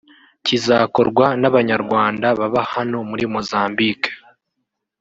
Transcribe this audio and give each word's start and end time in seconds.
kizakorwa 0.45 1.25
n’Abanyarwanda 1.41 2.27
baba 2.39 2.61
hano 2.73 2.97
muri 3.09 3.23
Mozambique 3.33 4.09